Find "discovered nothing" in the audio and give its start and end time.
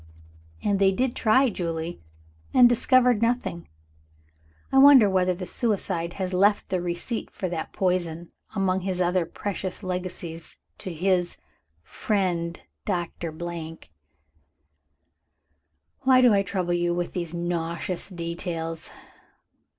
2.67-3.67